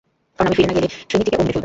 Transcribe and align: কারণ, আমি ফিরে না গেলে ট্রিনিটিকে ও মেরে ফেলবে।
কারণ, 0.35 0.47
আমি 0.47 0.53
ফিরে 0.57 0.67
না 0.69 0.73
গেলে 0.77 0.87
ট্রিনিটিকে 1.09 1.37
ও 1.37 1.39
মেরে 1.39 1.47
ফেলবে। 1.53 1.59